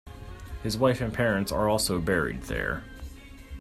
[0.63, 2.83] His wife and parents are also buried there.